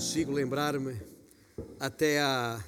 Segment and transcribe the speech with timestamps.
[0.00, 0.98] consigo lembrar-me
[1.78, 2.64] até a.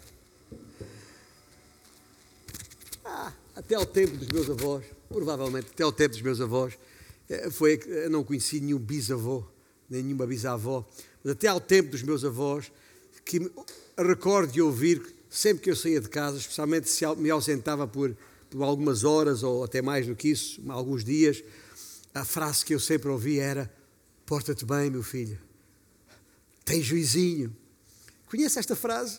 [3.03, 6.79] Ah, até ao tempo dos meus avós, provavelmente até ao tempo dos meus avós,
[7.31, 9.45] eh, foi, eu não conheci nenhum bisavô,
[9.89, 10.87] nem nenhuma bisavó,
[11.25, 12.71] mas até ao tempo dos meus avós,
[13.25, 13.51] que me
[13.97, 18.15] recordo de ouvir sempre que eu saía de casa, especialmente se me ausentava por,
[18.51, 21.43] por algumas horas ou até mais do que isso, alguns dias,
[22.15, 23.73] a frase que eu sempre ouvi era:
[24.27, 25.52] Porta-te bem, meu filho
[26.65, 27.55] tem juizinho.
[28.27, 29.19] Conhece esta frase?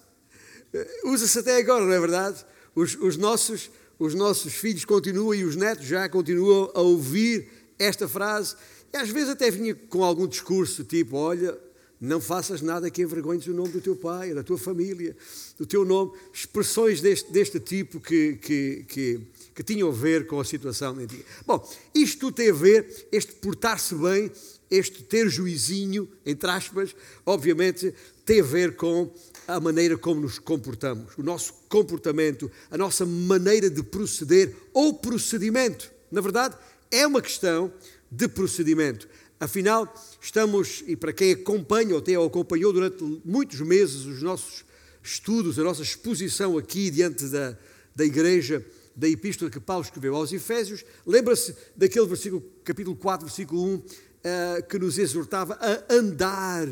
[0.74, 2.46] Eh, usa-se até agora, não é verdade?
[2.76, 8.08] Os, os, nossos, os nossos filhos continuam e os netos já continuam a ouvir esta
[8.08, 8.56] frase.
[8.92, 11.58] E às vezes até vinha com algum discurso, tipo: Olha,
[12.04, 15.16] não faças nada que envergonhes o nome do teu pai, da tua família,
[15.58, 16.12] do teu nome.
[16.34, 19.22] Expressões deste, deste tipo que, que, que,
[19.56, 20.98] que tinham a ver com a situação.
[21.46, 21.66] Bom,
[21.96, 24.30] isto tudo tem a ver, este portar-se bem,
[24.74, 27.94] este ter juizinho, entre aspas, obviamente
[28.26, 29.14] tem a ver com
[29.48, 35.92] a maneira como nos comportamos, o nosso comportamento, a nossa maneira de proceder ou procedimento.
[36.12, 36.58] Na verdade,
[36.90, 37.72] é uma questão
[38.10, 39.08] de procedimento.
[39.40, 44.64] Afinal, estamos, e para quem acompanha ou ou acompanhou durante muitos meses os nossos
[45.04, 47.58] estudos, a nossa exposição aqui diante da,
[47.96, 48.66] da igreja,
[48.96, 53.84] da epístola que Paulo escreveu aos Efésios, lembra-se daquele versículo, capítulo 4, versículo 1,
[54.24, 56.68] uh, que nos exortava a andar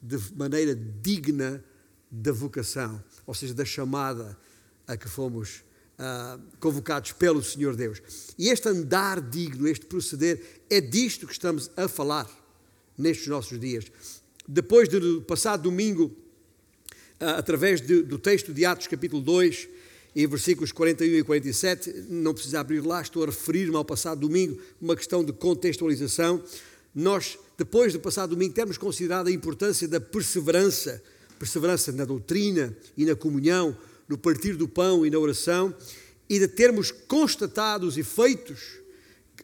[0.00, 1.62] de maneira digna
[2.10, 4.36] da vocação, ou seja, da chamada
[4.86, 5.62] a que fomos
[5.98, 8.02] uh, convocados pelo Senhor Deus.
[8.38, 12.28] E este andar digno, este proceder, é disto que estamos a falar
[12.98, 13.86] nestes nossos dias.
[14.46, 16.06] Depois do passado domingo,
[17.20, 19.68] uh, através de, do texto de Atos, capítulo 2,
[20.14, 24.60] e versículos 41 e 47, não precisa abrir lá, estou a referir-me ao passado domingo,
[24.80, 26.42] uma questão de contextualização
[26.94, 31.02] nós, depois do passado domingo, temos considerado a importância da perseverança,
[31.38, 33.76] perseverança na doutrina e na comunhão,
[34.08, 35.74] no partir do pão e na oração,
[36.28, 38.80] e de termos constatado os efeitos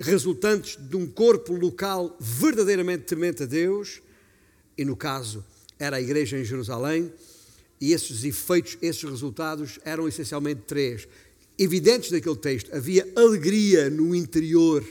[0.01, 4.01] resultantes de um corpo local verdadeiramente temente a Deus,
[4.77, 5.45] e no caso
[5.79, 7.13] era a igreja em Jerusalém,
[7.81, 11.09] e esses efeitos, esses resultados eram essencialmente três.
[11.59, 14.85] Evidentes daquele texto, havia alegria no interior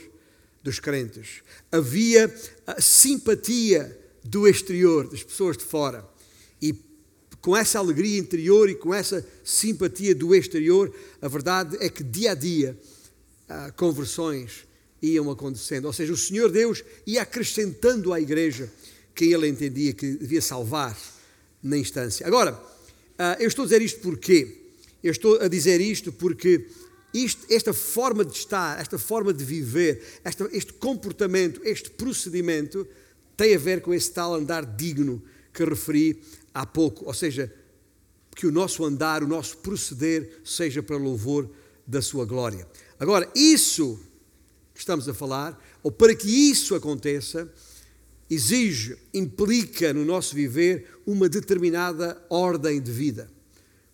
[0.62, 1.42] dos crentes.
[1.70, 2.32] Havia
[2.78, 6.06] simpatia do exterior, das pessoas de fora.
[6.60, 6.74] E
[7.40, 12.32] com essa alegria interior e com essa simpatia do exterior, a verdade é que dia
[12.32, 12.76] a dia
[13.76, 14.66] conversões
[15.00, 15.86] iam acontecendo.
[15.86, 18.70] Ou seja, o Senhor Deus ia acrescentando à igreja
[19.14, 20.98] que ele entendia que devia salvar
[21.62, 22.26] na instância.
[22.26, 22.60] Agora,
[23.38, 24.56] eu estou a dizer isto porquê?
[25.02, 26.66] Eu estou a dizer isto porque
[27.12, 32.86] isto, esta forma de estar, esta forma de viver, esta, este comportamento, este procedimento
[33.36, 36.20] tem a ver com esse tal andar digno que referi
[36.52, 37.06] há pouco.
[37.06, 37.52] Ou seja,
[38.34, 41.48] que o nosso andar, o nosso proceder seja para louvor
[41.86, 42.68] da sua glória.
[42.98, 43.98] Agora, isso
[44.74, 47.52] que estamos a falar, ou para que isso aconteça,
[48.30, 53.30] exige, implica no nosso viver uma determinada ordem de vida.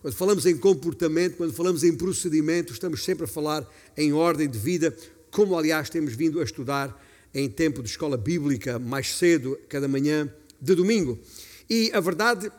[0.05, 3.67] Quando falamos em comportamento, quando falamos em procedimento, estamos sempre a falar
[3.97, 4.95] em ordem de vida,
[5.31, 10.31] como aliás temos vindo a estudar em tempo de escola bíblica, mais cedo, cada manhã
[10.61, 11.17] de domingo.
[11.67, 12.51] E a verdade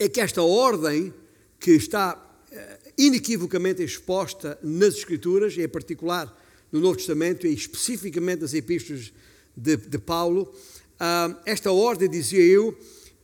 [0.00, 1.14] é que esta ordem,
[1.60, 2.20] que está
[2.50, 6.36] eh, inequivocamente exposta nas Escrituras, e em particular
[6.72, 9.12] no Novo Testamento, e especificamente nas epístolas
[9.56, 10.52] de, de Paulo,
[10.98, 12.76] ah, esta ordem, dizia eu,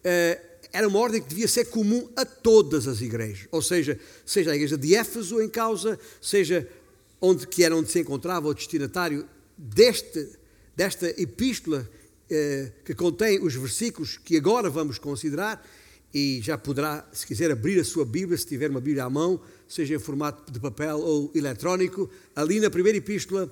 [0.05, 0.41] eh,
[0.73, 4.57] era uma ordem que devia ser comum a todas as igrejas, ou seja, seja a
[4.57, 6.69] igreja de Éfeso em causa, seja
[7.21, 9.27] onde que era onde se encontrava o destinatário
[9.57, 10.29] deste,
[10.77, 11.89] desta epístola
[12.31, 15.67] eh, que contém os versículos que agora vamos considerar,
[16.13, 19.41] e já poderá, se quiser, abrir a sua Bíblia, se tiver uma Bíblia à mão,
[19.69, 23.51] seja em formato de papel ou eletrónico, ali na primeira epístola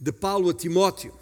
[0.00, 1.12] de Paulo a Timóteo,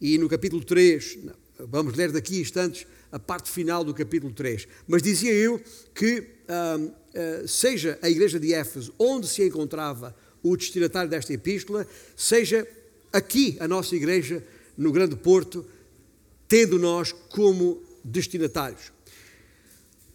[0.00, 1.18] e no capítulo 3,
[1.58, 4.68] vamos ler daqui a instantes, a parte final do capítulo 3.
[4.86, 5.60] Mas dizia eu
[5.94, 12.66] que, uh, seja a igreja de Éfeso, onde se encontrava o destinatário desta epístola, seja
[13.12, 14.44] aqui a nossa igreja,
[14.76, 15.66] no Grande Porto,
[16.46, 18.92] tendo nós como destinatários.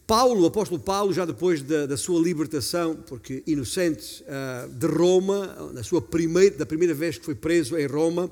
[0.06, 5.70] Paulo, o apóstolo Paulo, já depois da, da sua libertação, porque inocente, uh, de Roma,
[5.72, 8.30] na sua primeira, da primeira vez que foi preso em Roma,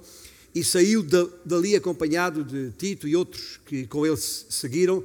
[0.54, 1.02] e saiu
[1.44, 5.02] dali acompanhado de Tito e outros que com ele seguiram,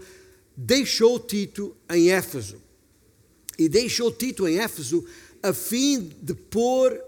[0.56, 2.62] deixou Tito em Éfeso.
[3.58, 5.06] E deixou Tito em Éfeso
[5.42, 7.00] a fim de pôr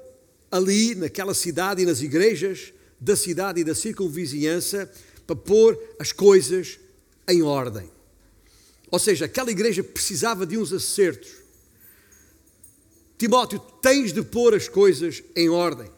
[0.50, 4.92] ali, naquela cidade e nas igrejas da cidade e da circunvizinhança,
[5.28, 6.80] para pôr as coisas
[7.28, 7.90] em ordem.
[8.90, 11.30] Ou seja, aquela igreja precisava de uns acertos.
[13.18, 15.90] Timóteo, tens de pôr as coisas em ordem.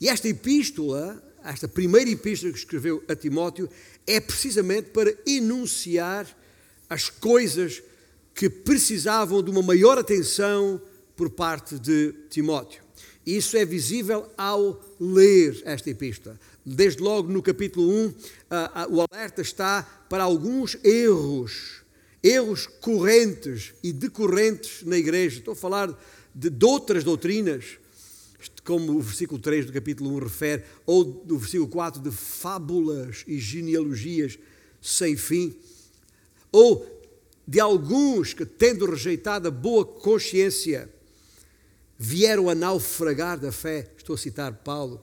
[0.00, 1.20] E esta epístola,
[1.52, 3.68] esta primeira epístola que escreveu a Timóteo,
[4.06, 6.26] é precisamente para enunciar
[6.88, 7.82] as coisas
[8.34, 10.80] que precisavam de uma maior atenção
[11.16, 12.82] por parte de Timóteo.
[13.26, 16.38] Isso é visível ao ler esta epístola.
[16.64, 18.14] Desde logo no capítulo 1,
[18.90, 21.82] o alerta está para alguns erros,
[22.22, 25.38] erros correntes e decorrentes na igreja.
[25.38, 25.98] Estou a falar
[26.34, 27.78] de, de outras doutrinas,
[28.64, 33.38] como o versículo 3 do capítulo 1 refere, ou do versículo 4 de fábulas e
[33.38, 34.38] genealogias
[34.80, 35.56] sem fim,
[36.52, 36.86] ou
[37.46, 40.88] de alguns que, tendo rejeitado a boa consciência,
[41.98, 43.90] vieram a naufragar da fé.
[43.96, 45.02] Estou a citar Paulo.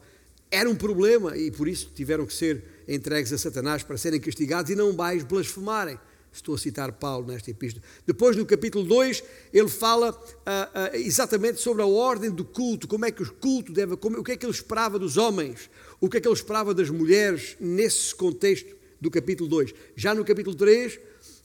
[0.50, 4.72] Era um problema e por isso tiveram que ser entregues a Satanás para serem castigados
[4.72, 6.00] e não mais blasfemarem.
[6.36, 7.82] Estou a citar Paulo nesta epístola.
[8.06, 9.24] Depois, no capítulo 2,
[9.54, 13.72] ele fala uh, uh, exatamente sobre a ordem do culto, como é que o culto
[13.72, 15.70] deve, como, o que é que ele esperava dos homens,
[16.02, 19.74] o que é que ele esperava das mulheres nesse contexto do capítulo 2.
[19.96, 21.00] Já no capítulo 3,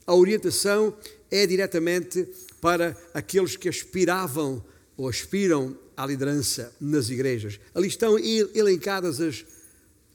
[0.04, 0.92] a orientação
[1.30, 2.26] é diretamente
[2.60, 4.62] para aqueles que aspiravam
[4.96, 7.60] ou aspiram à liderança nas igrejas.
[7.72, 9.46] Ali estão elencadas as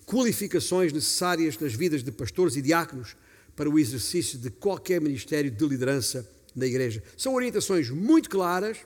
[0.06, 3.16] qualificações necessárias nas vidas de pastores e diáconos
[3.56, 7.02] para o exercício de qualquer ministério de liderança na igreja.
[7.18, 8.78] São orientações muito claras,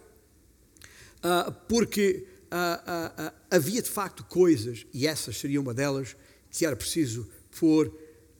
[1.24, 6.16] uh, porque uh, uh, havia de facto coisas, e essas seriam uma delas,
[6.52, 7.28] que era preciso
[7.60, 7.92] pôr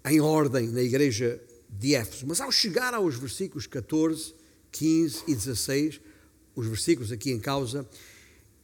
[0.06, 2.26] em ordem na igreja de Éfeso.
[2.28, 4.34] Mas ao chegar aos versículos 14,
[4.72, 6.02] 15 e 16,
[6.56, 7.88] os versículos aqui em causa,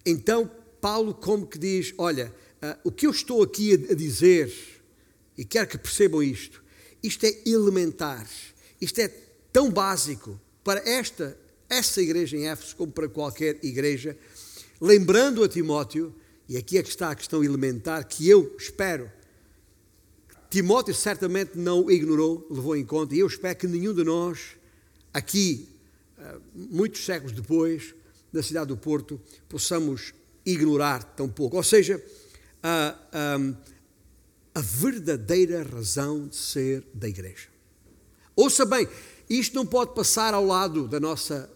[0.05, 0.49] então
[0.81, 2.33] Paulo como que diz, olha,
[2.83, 4.51] o que eu estou aqui a dizer,
[5.37, 6.63] e quero que percebam isto,
[7.05, 8.27] isto é elementar,
[8.81, 9.07] isto é
[9.51, 11.37] tão básico para esta,
[11.69, 14.17] essa igreja em Éfeso como para qualquer igreja,
[14.81, 16.13] lembrando a Timóteo,
[16.47, 19.11] e aqui é que está a questão elementar, que eu espero,
[20.49, 24.55] Timóteo certamente não ignorou, levou em conta, e eu espero que nenhum de nós,
[25.13, 25.67] aqui,
[26.17, 27.95] eh, muitos séculos depois,
[28.31, 29.19] na cidade do Porto,
[29.49, 30.13] possamos
[30.45, 31.57] ignorar tão pouco.
[31.57, 32.03] Ou seja,
[32.61, 33.37] a, a,
[34.55, 37.49] a verdadeira razão de ser da igreja.
[38.33, 38.87] Ouça bem,
[39.29, 41.49] isto não pode passar ao lado da nossa,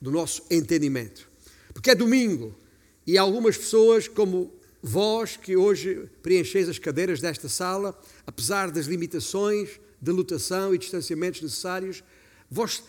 [0.00, 1.28] do nosso entendimento,
[1.74, 2.56] porque é domingo
[3.06, 4.50] e algumas pessoas, como
[4.82, 11.42] vós que hoje preencheis as cadeiras desta sala, apesar das limitações de lotação e distanciamentos
[11.42, 12.02] necessários,
[12.50, 12.82] vós,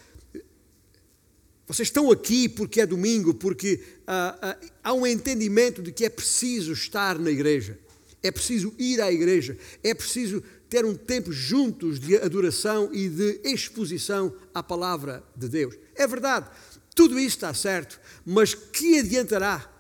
[1.66, 6.10] vocês estão aqui porque é domingo, porque ah, ah, há um entendimento de que é
[6.10, 7.78] preciso estar na igreja.
[8.28, 13.40] É preciso ir à igreja, é preciso ter um tempo juntos de adoração e de
[13.46, 15.76] exposição à palavra de Deus.
[15.96, 16.50] É verdade,
[16.94, 19.74] tudo isso está certo, mas que adiantará?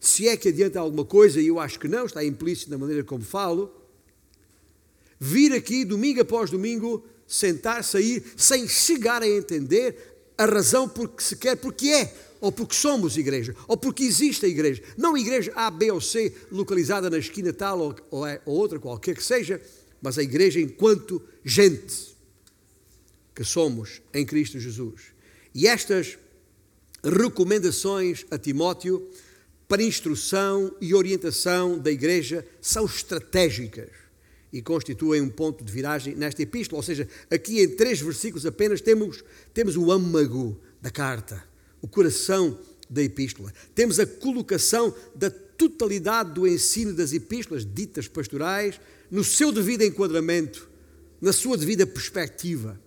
[0.00, 3.04] Se é que adianta alguma coisa, e eu acho que não, está implícito na maneira
[3.04, 3.70] como falo,
[5.18, 9.96] vir aqui domingo após domingo, sentar, sair, sem chegar a entender
[10.38, 12.14] a razão por que se quer, porque é
[12.44, 14.82] ou porque somos igreja, ou porque existe a igreja.
[14.98, 18.78] Não igreja A, B ou C, localizada na esquina tal ou, ou, é, ou outra,
[18.78, 19.58] qualquer que seja,
[20.02, 22.14] mas a igreja enquanto gente
[23.34, 25.14] que somos em Cristo Jesus.
[25.54, 26.18] E estas
[27.02, 29.08] recomendações a Timóteo
[29.66, 33.88] para instrução e orientação da igreja são estratégicas
[34.52, 36.78] e constituem um ponto de viragem nesta epístola.
[36.78, 41.53] Ou seja, aqui em três versículos apenas temos, temos o âmago da carta
[41.84, 43.52] o coração da epístola.
[43.74, 50.66] Temos a colocação da totalidade do ensino das epístolas ditas pastorais no seu devido enquadramento,
[51.20, 52.80] na sua devida perspectiva.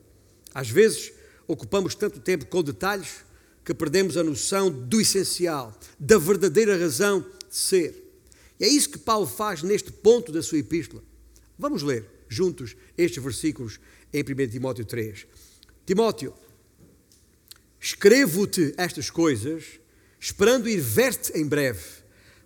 [0.51, 1.13] Às vezes
[1.47, 3.17] ocupamos tanto tempo com detalhes
[3.63, 8.03] que perdemos a noção do essencial, da verdadeira razão de ser.
[8.59, 11.03] E é isso que Paulo faz neste ponto da sua epístola.
[11.55, 13.79] Vamos ler juntos estes versículos
[14.11, 15.27] em 1 Timóteo 3.
[15.85, 16.33] Timóteo,
[17.79, 19.79] Escrevo-te estas coisas,
[20.19, 21.83] esperando ir ver-te em breve,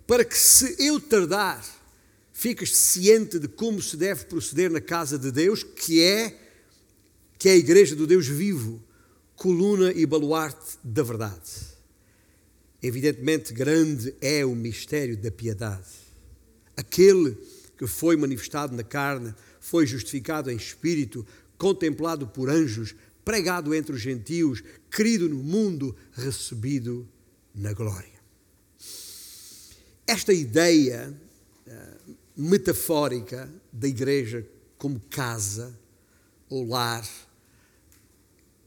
[0.06, 1.64] para que, se eu tardar,
[2.32, 6.38] fiques ciente de como se deve proceder na casa de Deus, que é
[7.38, 8.80] que é a igreja do Deus vivo,
[9.34, 11.72] coluna e baluarte da verdade.
[12.80, 15.88] Evidentemente, grande é o mistério da piedade.
[16.76, 17.36] Aquele
[17.76, 21.26] que foi manifestado na carne, foi justificado em espírito,
[21.58, 24.62] contemplado por anjos, pregado entre os gentios,
[24.94, 27.08] querido no mundo, recebido
[27.54, 28.20] na glória.
[30.06, 31.18] Esta ideia
[31.66, 34.46] uh, metafórica da igreja
[34.76, 35.74] como casa
[36.50, 37.08] ou lar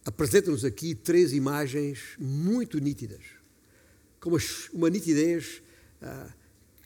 [0.03, 3.23] apresenta-nos aqui três imagens muito nítidas,
[4.19, 4.35] com
[4.73, 5.61] uma, nitidez
[6.01, 6.31] uh,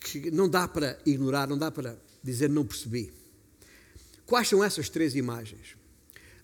[0.01, 3.13] que não dá para ignorar, não dá para dizer não percebi.
[4.25, 5.77] Quais são essas três imagens?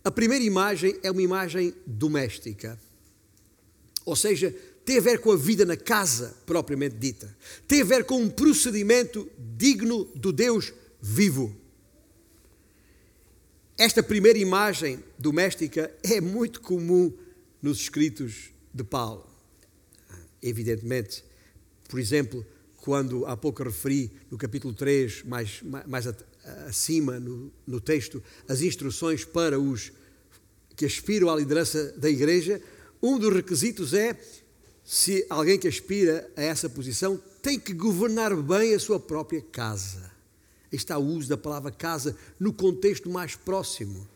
[0.03, 2.79] A primeira imagem é uma imagem doméstica,
[4.05, 7.35] ou seja, tem a ver com a vida na casa propriamente dita,
[7.67, 10.71] tem a ver com um procedimento digno do Deus
[11.01, 11.55] vivo.
[13.77, 17.11] Esta primeira imagem doméstica é muito comum
[17.61, 19.27] nos escritos de Paulo.
[20.41, 21.25] Evidentemente,
[21.89, 22.45] por exemplo,
[22.77, 26.05] quando há pouco referi no capítulo 3, mais, mais
[26.67, 29.91] acima no, no texto, as instruções para os
[30.75, 32.61] que aspiram à liderança da igreja,
[33.07, 34.19] um dos requisitos é
[34.83, 40.15] se alguém que aspira a essa posição tem que governar bem a sua própria casa
[40.75, 44.07] está o uso da palavra casa no contexto mais próximo.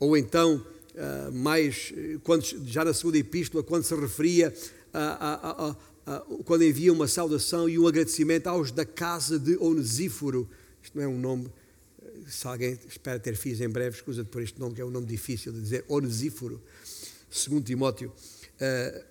[0.00, 0.64] Ou então,
[0.96, 1.92] ah, mais,
[2.22, 4.54] quando, já na segunda epístola, quando se referia
[4.92, 10.48] a, a, a, quando envia uma saudação e um agradecimento aos da casa de Onesíforo.
[10.82, 11.50] Isto não é um nome,
[12.26, 15.06] se alguém espera ter filhos em breve, escusa por este nome, que é um nome
[15.06, 16.60] difícil de dizer, Onesíforo,
[17.34, 18.12] segundo Timóteo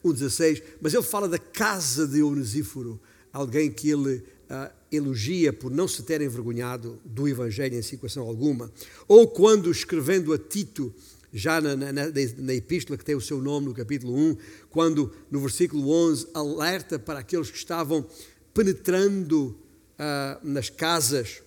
[0.03, 3.00] uh, 1,16, mas ele fala da casa de Onesíforo,
[3.32, 8.72] alguém que ele uh, elogia por não se ter envergonhado do Evangelho em situação alguma,
[9.08, 10.94] ou quando escrevendo a Tito,
[11.34, 12.03] já na, na, na,
[12.38, 14.38] na, epístola que tem o seu nome no capítulo 1,
[14.70, 18.06] quando no versículo 11 alerta para aqueles que estavam
[18.53, 21.42] penetrando uh, nas casas,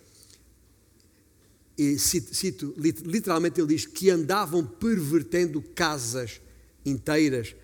[1.78, 6.40] e cito, cito, literalmente ele diz que andavam pervertendo casas
[6.86, 7.54] inteiras.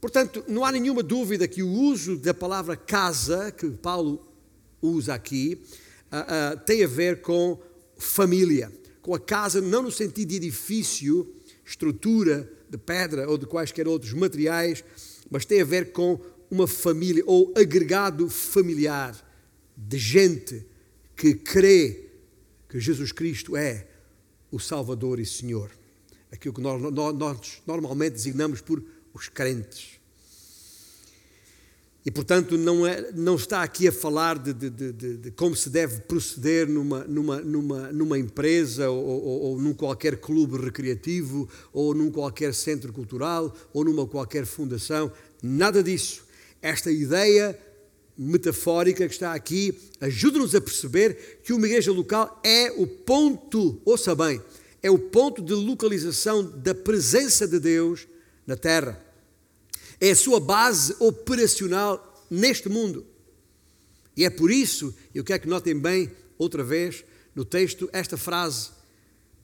[0.00, 4.26] Portanto, não há nenhuma dúvida que o uso da palavra casa, que Paulo
[4.82, 5.62] usa aqui
[6.12, 7.58] uh, uh, tem a ver com
[7.96, 8.70] família,
[9.00, 14.12] com a casa, não no sentido de edifício, estrutura de pedra ou de quaisquer outros
[14.12, 14.84] materiais,
[15.30, 16.20] mas tem a ver com
[16.50, 19.16] uma família ou agregado familiar
[19.76, 20.64] de gente
[21.16, 22.10] que crê
[22.68, 23.86] que Jesus Cristo é
[24.50, 25.70] o Salvador e Senhor.
[26.30, 28.82] Aquilo que nós, nós, normalmente designamos por
[29.14, 29.96] os crentes.
[32.06, 35.68] E, portanto, não, é, não está aqui a falar de, de, de, de como se
[35.68, 41.92] deve proceder numa, numa, numa, numa empresa ou, ou, ou, num qualquer clube recreativo ou
[41.92, 45.10] num qualquer centro cultural ou numa qualquer fundação.
[45.42, 46.24] Nada disso.
[46.62, 47.58] Esta ideia
[48.16, 54.14] metafórica que está aqui ajuda-nos a perceber que uma igreja local é o ponto, ouça
[54.14, 54.40] bem,
[54.86, 58.06] é o ponto de localização da presença de Deus
[58.46, 59.04] na terra
[60.00, 63.04] é a sua base operacional neste mundo.
[64.16, 68.70] E é por isso, eu quero que notem bem, outra vez, no texto, esta frase: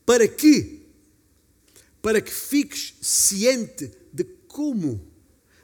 [0.07, 0.87] para que?
[2.01, 5.11] Para que fiques ciente de como,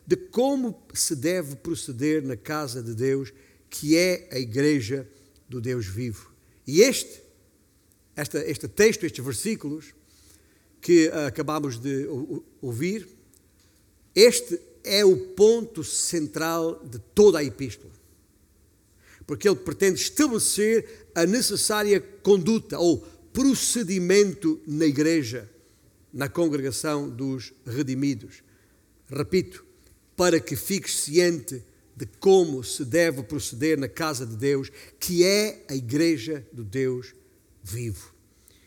[0.04, 3.32] de como se deve proceder na casa de Deus,
[3.70, 5.08] que é a igreja
[5.48, 6.32] do Deus vivo.
[6.66, 7.27] E este,
[8.18, 9.94] esta, este texto, estes versículos
[10.80, 12.08] que acabamos de
[12.60, 13.08] ouvir,
[14.12, 17.92] este é o ponto central de toda a epístola.
[19.24, 22.98] Porque ele pretende estabelecer a necessária conduta ou
[23.32, 25.48] procedimento na igreja,
[26.12, 28.42] na congregação dos redimidos.
[29.08, 29.64] Repito,
[30.16, 31.62] para que fiques ciente
[31.96, 37.14] de como se deve proceder na casa de Deus, que é a igreja do Deus
[37.72, 38.12] vivo.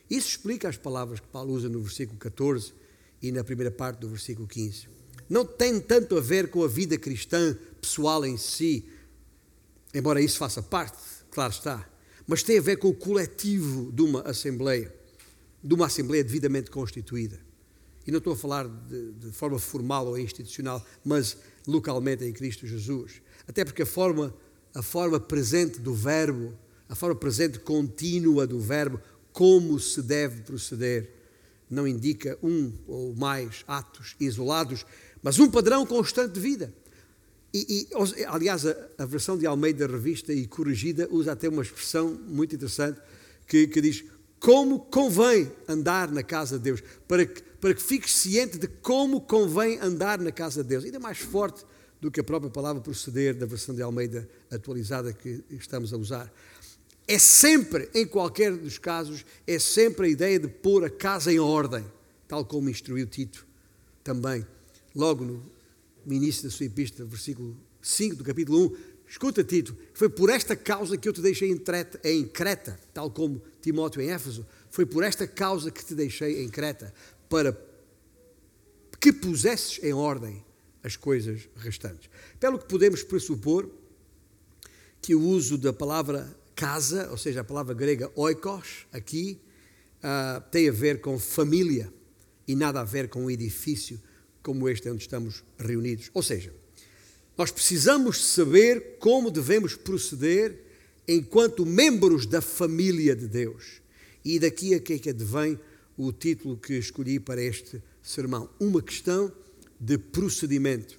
[0.09, 2.73] Isso explica as palavras que Paulo usa no versículo 14
[3.21, 6.97] e na primeira parte do versículo 15 não tem tanto a ver com a vida
[6.97, 8.83] cristã pessoal em si,
[9.93, 10.97] embora isso faça parte,
[11.31, 11.89] claro está,
[12.27, 14.93] mas tem a ver com o coletivo de uma assembleia,
[15.63, 17.39] de uma assembleia devidamente constituída.
[18.05, 22.67] E não estou a falar de, de forma formal ou institucional, mas localmente em Cristo
[22.67, 23.21] Jesus.
[23.47, 24.33] Até porque a forma,
[24.75, 26.53] a forma presente do verbo,
[26.91, 28.99] a forma presente contínua do verbo,
[29.31, 31.09] como se deve proceder,
[31.69, 34.85] não indica um ou mais atos isolados,
[35.23, 36.73] mas um padrão constante de vida.
[37.53, 42.19] E, e aliás, a, a, versão de Almeida revista e corrigida usa até uma expressão
[42.27, 42.99] muito interessante
[43.47, 44.03] que, que diz
[44.37, 49.21] como convém andar na casa de Deus, para que, para que fiques ciente de como
[49.21, 50.83] convém andar na casa de Deus.
[50.83, 51.63] Ainda mais forte
[52.01, 56.33] do que a própria palavra proceder da versão de Almeida atualizada que estamos a usar.
[57.11, 61.39] É sempre, em qualquer dos casos, é sempre a ideia de pôr a casa em
[61.39, 61.83] ordem,
[62.25, 63.45] tal como instruiu Tito
[64.01, 64.47] também
[64.95, 65.43] logo no
[66.13, 68.77] início da sua epístola, versículo 5 do capítulo 1,
[69.09, 74.01] escuta Tito, foi por esta causa que eu te deixei em Creta, tal como Timóteo
[74.01, 76.93] em Éfeso, foi por esta causa que te deixei em Creta,
[77.27, 77.61] para
[79.01, 80.45] que pusesses em ordem
[80.81, 82.09] as coisas restantes.
[82.39, 83.69] Pelo que podemos pressupor
[85.01, 89.41] que o uso da palavra casa, ou seja, a palavra grega oikos, aqui,
[89.97, 91.91] uh, tem a ver com família
[92.47, 93.99] e nada a ver com um edifício
[94.43, 96.11] como este onde estamos reunidos.
[96.13, 96.53] Ou seja,
[97.35, 100.55] nós precisamos saber como devemos proceder
[101.07, 103.81] enquanto membros da família de Deus.
[104.23, 105.59] E daqui a que é que advém
[105.97, 108.47] o título que escolhi para este sermão.
[108.59, 109.31] Uma questão
[109.79, 110.95] de procedimento.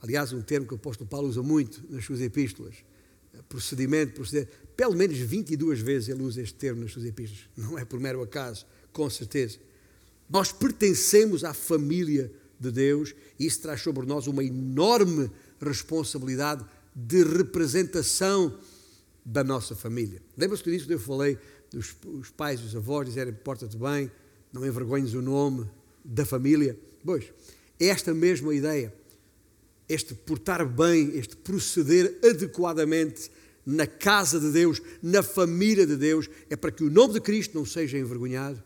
[0.00, 2.76] Aliás, um termo que o apóstolo Paulo usa muito nas suas epístolas.
[3.48, 4.48] Procedimento, proceder.
[4.76, 7.48] Pelo menos 22 vezes ele usa este termo nas suas epístolas.
[7.56, 9.58] Não é por mero acaso, com certeza.
[10.28, 15.30] Nós pertencemos à família de Deus e isso traz sobre nós uma enorme
[15.60, 18.58] responsabilidade de representação
[19.24, 20.22] da nossa família.
[20.36, 21.38] Lembra-se eu disse que eu falei
[21.70, 24.10] dos os pais e os avós dizerem porta-te bem,
[24.52, 25.68] não envergonhes o nome
[26.04, 26.78] da família?
[27.04, 27.32] Pois,
[27.80, 28.94] é esta mesma ideia,
[29.92, 33.30] este portar bem, este proceder adequadamente
[33.64, 37.54] na casa de Deus, na família de Deus, é para que o nome de Cristo
[37.54, 38.62] não seja envergonhado,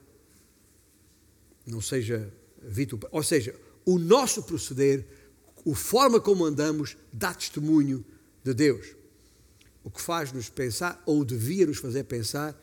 [1.66, 3.14] não seja vituperado.
[3.16, 3.54] Ou seja,
[3.84, 5.06] o nosso proceder,
[5.66, 8.04] a forma como andamos, dá testemunho
[8.42, 8.94] de Deus.
[9.82, 12.58] O que faz-nos pensar, ou devia nos fazer pensar,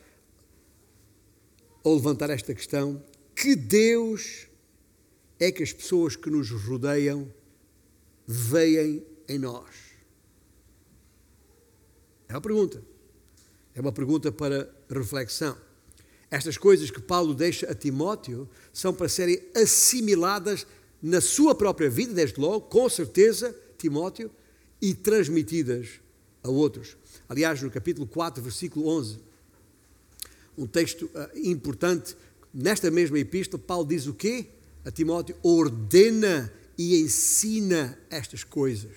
[1.82, 3.02] ou levantar esta questão:
[3.34, 4.48] que Deus
[5.38, 7.30] é que as pessoas que nos rodeiam
[8.26, 9.70] veem em nós?
[12.28, 12.82] É uma pergunta.
[13.74, 15.56] É uma pergunta para reflexão.
[16.30, 20.66] Estas coisas que Paulo deixa a Timóteo são para serem assimiladas
[21.02, 24.30] na sua própria vida, desde logo, com certeza, Timóteo,
[24.80, 26.00] e transmitidas
[26.42, 26.96] a outros.
[27.28, 29.18] Aliás, no capítulo 4, versículo 11,
[30.56, 32.16] um texto uh, importante,
[32.52, 34.46] nesta mesma epístola, Paulo diz o quê?
[34.84, 38.92] A Timóteo, ordena e ensina estas coisas.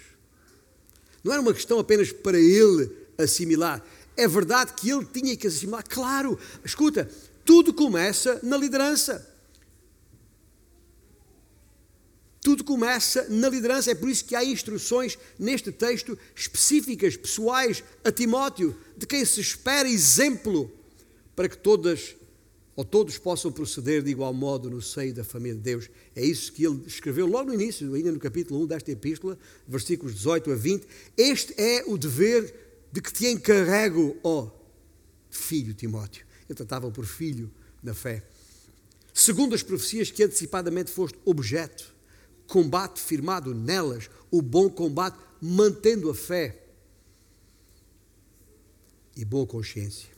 [1.24, 3.84] Não era uma questão apenas para ele assimilar.
[4.16, 5.84] É verdade que ele tinha que assimilar.
[5.88, 7.10] Claro, escuta,
[7.46, 9.26] tudo começa na liderança.
[12.42, 13.92] Tudo começa na liderança.
[13.92, 19.40] É por isso que há instruções neste texto específicas, pessoais, a Timóteo, de quem se
[19.40, 20.72] espera exemplo
[21.36, 22.17] para que todas
[22.78, 25.90] ou todos possam proceder de igual modo no seio da família de Deus.
[26.16, 29.36] É isso que ele escreveu logo no início, ainda no capítulo 1 desta epístola,
[29.68, 30.88] versículos 18 a 20.
[31.18, 32.54] Este é o dever
[32.92, 34.52] de que te encarrego, ó
[35.32, 36.24] filho Timóteo.
[36.48, 38.24] Ele tratava por filho na fé.
[39.12, 41.96] Segundo as profecias que antecipadamente foste objeto,
[42.46, 46.64] combate firmado nelas, o bom combate, mantendo a fé
[49.16, 50.10] e boa consciência.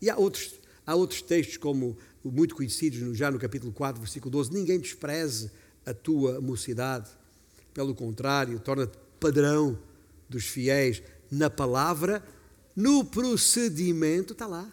[0.00, 0.54] E há outros,
[0.86, 5.50] há outros textos, como muito conhecidos já no capítulo 4, versículo 12: Ninguém despreze
[5.84, 7.10] a tua mocidade,
[7.74, 9.78] pelo contrário, torna-te padrão
[10.28, 12.22] dos fiéis na palavra,
[12.74, 14.70] no procedimento, está lá,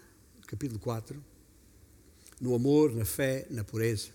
[0.48, 1.24] capítulo 4,
[2.39, 4.10] no amor, na fé, na pureza.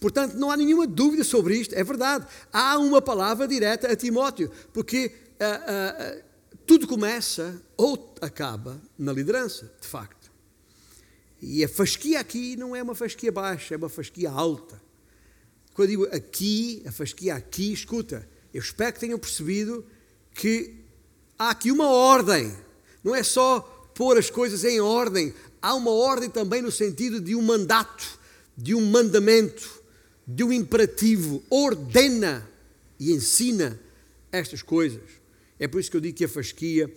[0.00, 2.26] Portanto, não há nenhuma dúvida sobre isto, é verdade.
[2.52, 6.24] Há uma palavra direta a Timóteo, porque uh, uh,
[6.66, 10.23] tudo começa ou acaba na liderança, de facto.
[11.46, 14.80] E a fasquia aqui não é uma fasquia baixa, é uma fasquia alta.
[15.74, 19.84] Quando eu digo aqui, a fasquia aqui, escuta, eu espero que tenham percebido
[20.34, 20.74] que
[21.38, 22.50] há aqui uma ordem.
[23.02, 23.60] Não é só
[23.94, 28.18] pôr as coisas em ordem, há uma ordem também no sentido de um mandato,
[28.56, 29.82] de um mandamento,
[30.26, 31.42] de um imperativo.
[31.50, 32.48] Ordena
[32.98, 33.78] e ensina
[34.32, 35.02] estas coisas.
[35.58, 36.90] É por isso que eu digo que a fasquia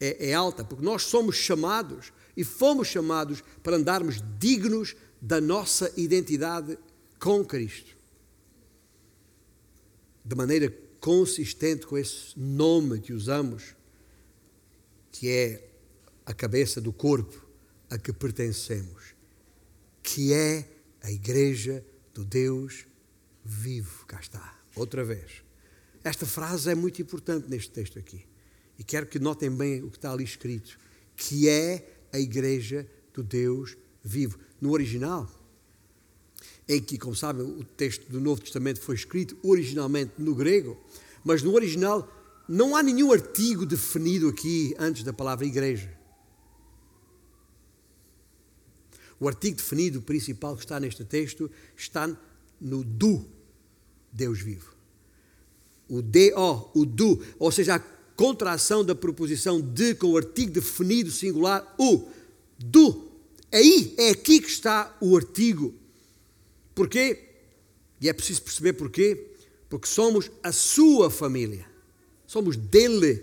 [0.00, 5.92] é, é alta, porque nós somos chamados e fomos chamados para andarmos dignos da nossa
[5.96, 6.78] identidade
[7.18, 7.96] com Cristo.
[10.24, 13.74] De maneira consistente com esse nome que usamos,
[15.12, 15.70] que é
[16.24, 17.46] a cabeça do corpo
[17.90, 19.14] a que pertencemos,
[20.02, 20.68] que é
[21.02, 22.86] a igreja do Deus
[23.44, 24.06] vivo.
[24.06, 25.42] Cá está, outra vez.
[26.02, 28.26] Esta frase é muito importante neste texto aqui.
[28.78, 30.78] E quero que notem bem o que está ali escrito,
[31.16, 34.38] que é a igreja do Deus vivo.
[34.60, 35.28] No original,
[36.68, 40.80] em que, como sabem, o texto do Novo Testamento foi escrito originalmente no grego,
[41.24, 42.08] mas no original
[42.48, 45.92] não há nenhum artigo definido aqui antes da palavra igreja.
[49.18, 52.08] O artigo definido principal que está neste texto está
[52.60, 53.26] no do
[54.12, 54.72] Deus vivo.
[55.88, 61.10] O do, o do, ou seja, a contração da proposição de com o artigo definido
[61.10, 62.08] singular o
[62.58, 63.08] do.
[63.52, 65.74] Aí é aqui que está o artigo.
[66.74, 67.28] Porquê?
[68.00, 69.30] E é preciso perceber porquê?
[69.68, 71.66] Porque somos a sua família.
[72.26, 73.22] Somos dele.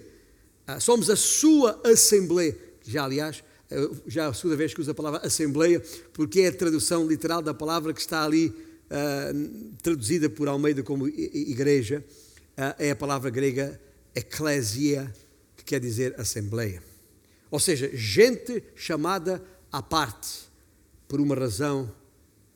[0.66, 2.58] Ah, somos a sua assembleia.
[2.86, 6.48] Já, aliás, eh, já é a segunda vez que usa a palavra assembleia, porque é
[6.48, 12.04] a tradução literal da palavra que está ali uh, traduzida por Almeida como igreja.
[12.58, 13.80] Uh, é a palavra grega
[14.16, 15.14] eclésia,
[15.56, 16.84] que quer dizer assembleia.
[17.50, 20.50] Ou seja, gente chamada à parte,
[21.08, 21.94] por uma razão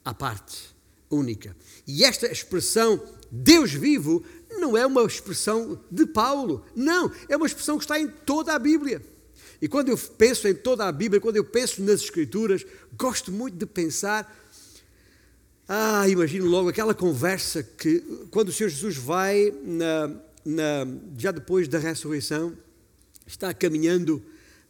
[0.03, 0.75] à parte,
[1.09, 1.55] única.
[1.87, 4.23] E esta expressão Deus vivo
[4.59, 8.59] não é uma expressão de Paulo, não, é uma expressão que está em toda a
[8.59, 9.01] Bíblia.
[9.61, 12.65] E quando eu penso em toda a Bíblia, quando eu penso nas Escrituras,
[12.97, 14.33] gosto muito de pensar.
[15.67, 20.11] Ah, imagino logo aquela conversa que, quando o Senhor Jesus vai, na,
[20.45, 22.55] na, já depois da ressurreição,
[23.25, 24.23] está caminhando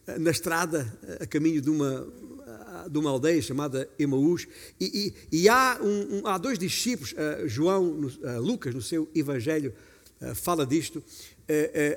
[0.07, 2.07] eh, na estrada, eh, a caminho de uma,
[2.89, 4.47] de uma aldeia chamada Emaús,
[4.79, 9.09] e, e, e há, um, um, há dois discípulos, uh, João, uh, Lucas, no seu
[9.13, 9.73] Evangelho,
[10.21, 11.03] uh, fala disto,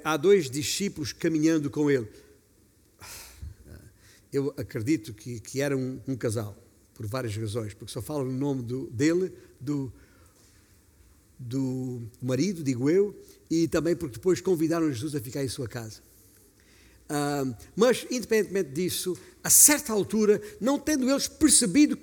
[0.05, 2.07] há dois discípulos caminhando com ele.
[4.31, 6.55] Eu acredito que, que era um, um, casal,
[6.95, 9.91] por várias razões, porque só fala no nome do, dele, do,
[11.39, 13.15] do marido, digo eu,
[13.51, 16.01] e também porque depois convidaram Jesus a ficar em sua casa.
[17.09, 21.99] Uh, mas, independentemente disso, a certa altura, não tendo eles percebido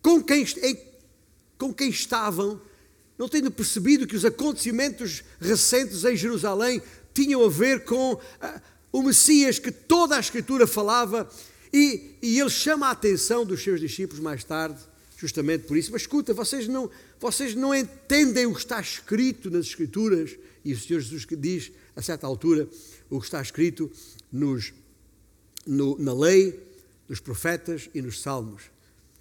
[0.00, 0.46] com quem,
[1.58, 2.60] com quem estavam,
[3.18, 6.80] não tendo percebido que os acontecimentos recentes em Jerusalém
[7.12, 8.20] tinham a ver com uh,
[8.92, 11.28] o Messias que toda a Escritura falava,
[11.72, 14.80] e, e ele chama a atenção dos seus discípulos mais tarde,
[15.20, 15.92] justamente por isso.
[15.92, 20.78] Mas escuta, vocês não, vocês não entendem o que está escrito nas Escrituras, e o
[20.78, 22.66] Senhor Jesus diz, a certa altura,
[23.10, 23.90] o que está escrito
[24.32, 24.72] nos,
[25.66, 26.58] no, na lei,
[27.08, 28.62] nos profetas e nos salmos.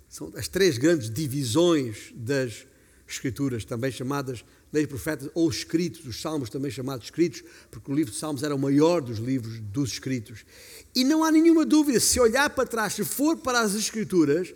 [0.08, 2.66] São as três grandes divisões das
[3.08, 8.12] Escrituras, também chamadas leis profetas ou escritos, os salmos também chamados escritos, porque o livro
[8.12, 10.46] de Salmos era o maior dos livros dos escritos.
[10.94, 14.54] E não há nenhuma dúvida, se olhar para trás, se for para as Escrituras,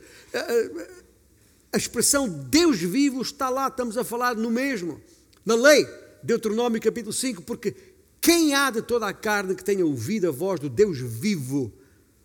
[1.73, 5.01] a, a expressão Deus vivo está lá, estamos a falar no mesmo.
[5.45, 5.87] Na lei,
[6.21, 7.75] Deuteronômio capítulo 5, porque
[8.21, 11.73] quem há de toda a carne que tenha ouvido a voz do Deus vivo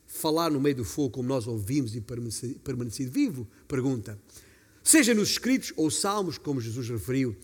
[0.06, 3.46] falar no meio do fogo, como nós ouvimos e permanecido vivo?
[3.66, 4.18] Pergunta.
[4.82, 7.36] Seja nos escritos ou salmos, como Jesus referiu,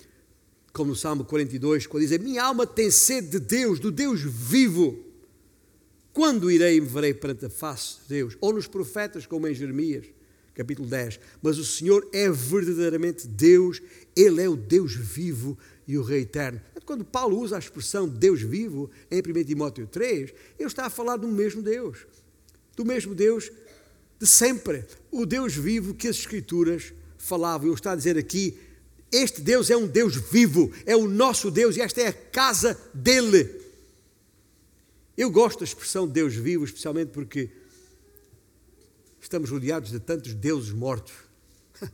[0.73, 4.99] como no Salmo 42, quando diz: Minha alma tem sede de Deus, do Deus vivo.
[6.13, 8.37] Quando irei e me verei perante a face de Deus?
[8.41, 10.07] Ou nos profetas, como em Jeremias,
[10.55, 11.21] capítulo 10.
[11.43, 13.83] Mas o Senhor é verdadeiramente Deus,
[14.17, 16.61] Ele é o Deus vivo e o Rei eterno.
[16.87, 21.17] Quando Paulo usa a expressão Deus vivo em 1 Timóteo 3, ele está a falar
[21.17, 22.07] do mesmo Deus,
[22.77, 23.51] do mesmo Deus
[24.19, 27.69] de sempre, o Deus vivo que as Escrituras falavam.
[27.69, 28.59] Ele está a dizer aqui:
[29.11, 32.79] este Deus é um Deus vivo, é o nosso Deus e esta é a casa
[32.93, 33.63] dele.
[35.17, 37.51] Eu gosto da expressão Deus vivo, especialmente porque
[39.25, 41.15] estamos rodeados de tantos deuses mortos.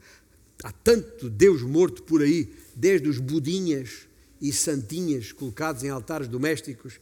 [0.62, 4.06] Há tanto Deus morto por aí, desde os budinhas
[4.40, 7.00] e santinhas colocados em altares domésticos,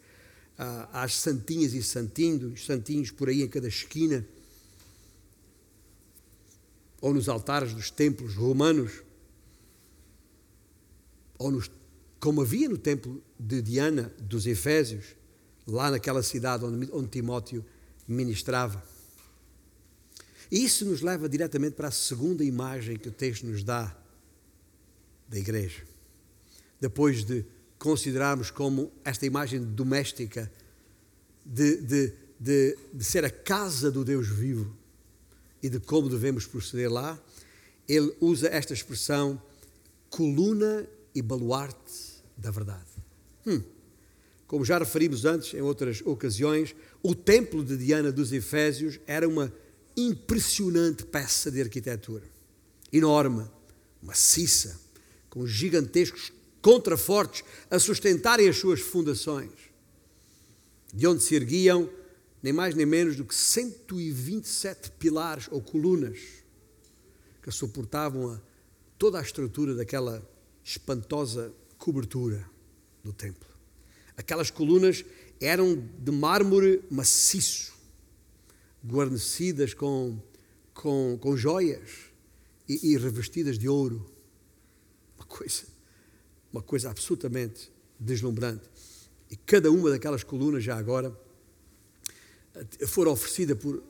[0.92, 4.24] às santinhas e santinhos, santinhos por aí em cada esquina,
[7.00, 9.02] ou nos altares dos templos romanos,
[11.38, 11.70] ou nos,
[12.20, 15.16] como havia no templo de Diana dos Efésios,
[15.66, 17.64] lá naquela cidade onde, onde Timóteo
[18.06, 18.82] ministrava.
[20.50, 23.94] E isso nos leva diretamente para a segunda imagem que o texto nos dá
[25.28, 25.82] da igreja.
[26.80, 27.44] Depois de
[27.78, 30.50] considerarmos como esta imagem doméstica
[31.44, 34.74] de, de, de, de ser a casa do Deus vivo
[35.62, 37.20] e de como devemos proceder lá,
[37.86, 39.40] ele usa esta expressão
[40.10, 42.88] coluna e baluarte da verdade.
[43.46, 43.62] Hum.
[44.46, 49.52] Como já referimos antes em outras ocasiões, o templo de Diana dos Efésios era uma
[50.06, 52.24] impressionante peça de arquitetura.
[52.92, 53.48] Enorme,
[54.02, 54.80] maciça,
[55.28, 56.32] com gigantescos
[56.62, 59.50] contrafortes a sustentarem as suas fundações,
[60.92, 61.88] de onde se erguiam
[62.42, 66.18] nem mais nem menos do que 127 pilares ou colunas
[67.42, 68.40] que suportavam a,
[68.98, 70.22] toda a estrutura daquela
[70.64, 72.48] espantosa cobertura
[73.02, 73.48] do templo.
[74.16, 75.04] Aquelas colunas
[75.40, 77.72] eram de mármore maciço,
[78.84, 80.18] guarnecidas com,
[80.74, 81.90] com, com joias
[82.68, 84.10] e, e revestidas de ouro.
[85.16, 85.64] Uma coisa,
[86.52, 88.68] uma coisa absolutamente deslumbrante.
[89.30, 91.14] E cada uma daquelas colunas, já agora,
[92.86, 93.82] fora oferecida por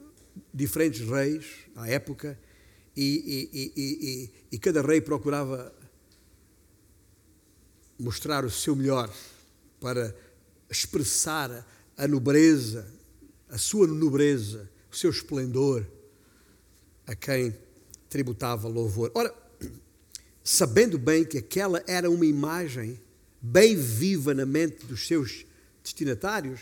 [0.53, 1.47] diferentes reis
[1.77, 2.39] à época,
[2.97, 5.73] e, e, e, e cada rei procurava
[7.99, 9.13] mostrar o seu melhor,
[9.81, 10.15] para
[10.71, 12.87] expressar a nobreza,
[13.49, 15.87] a sua nobreza, seu esplendor,
[17.07, 17.57] a quem
[18.09, 19.11] tributava louvor.
[19.15, 19.35] Ora,
[20.43, 22.99] sabendo bem que aquela era uma imagem
[23.41, 25.45] bem viva na mente dos seus
[25.83, 26.61] destinatários,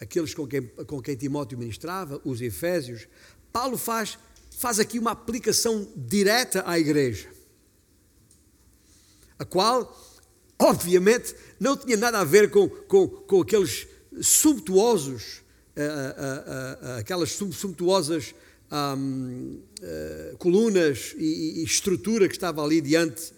[0.00, 3.06] aqueles com quem, com quem Timóteo ministrava, os Efésios,
[3.52, 4.18] Paulo faz,
[4.50, 7.28] faz aqui uma aplicação direta à igreja,
[9.38, 9.94] a qual,
[10.58, 13.86] obviamente, não tinha nada a ver com, com, com aqueles
[14.20, 15.45] sumptuosos, uh,
[16.98, 18.34] aquelas sumptuosas
[18.70, 19.60] um,
[20.38, 23.32] colunas e, e estrutura que estava ali diante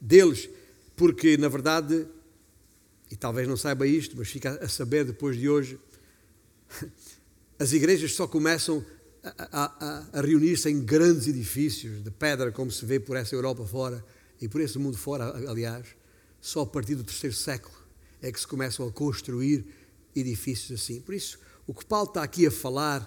[0.00, 0.48] deles,
[0.96, 2.06] porque, na verdade,
[3.10, 5.78] e talvez não saiba isto, mas fica a saber depois de hoje,
[7.58, 8.84] as igrejas só começam
[9.22, 13.64] a, a, a reunir-se em grandes edifícios de pedra, como se vê por essa Europa
[13.64, 14.04] fora
[14.40, 15.86] e por esse mundo fora, aliás,
[16.40, 17.76] só a partir do terceiro século
[18.20, 19.64] é que se começam a construir
[20.14, 21.00] edifícios assim.
[21.00, 21.38] Por isso,
[21.72, 23.00] o que Paulo está aqui a falar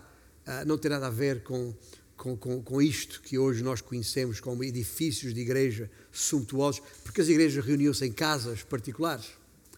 [0.47, 1.71] uh, não tem nada a ver com,
[2.17, 7.28] com, com, com, isto que hoje nós conhecemos como edifícios de igreja suntuosos, porque as
[7.28, 9.28] igrejas reuniam-se em casas particulares.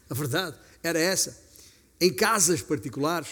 [0.09, 1.37] A verdade era essa,
[1.99, 3.31] em casas particulares.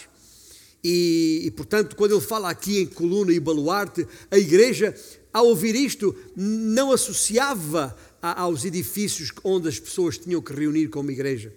[0.84, 4.94] E, e, portanto, quando ele fala aqui em coluna e baluarte, a igreja,
[5.32, 11.10] ao ouvir isto, não associava a, aos edifícios onde as pessoas tinham que reunir como
[11.10, 11.50] igreja,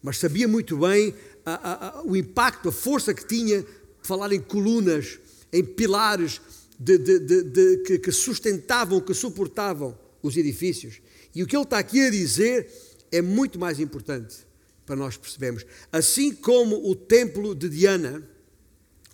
[0.00, 1.12] mas sabia muito bem
[1.46, 3.64] a, a, o impacto, a força que tinha
[4.02, 5.18] falar em colunas,
[5.52, 6.40] em pilares
[6.78, 11.00] de, de, de, que, que sustentavam, que suportavam os edifícios.
[11.34, 12.68] E o que ele está aqui a dizer
[13.12, 14.46] é muito mais importante
[14.84, 15.64] para nós percebermos.
[15.92, 18.22] Assim como o templo de Diana,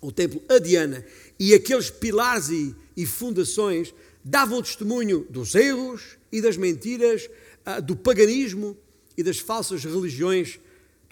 [0.01, 1.05] o templo a Diana,
[1.39, 7.29] e aqueles pilares e, e fundações davam testemunho dos erros e das mentiras,
[7.65, 8.77] ah, do paganismo
[9.17, 10.59] e das falsas religiões